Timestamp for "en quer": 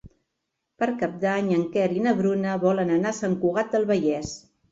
1.57-1.85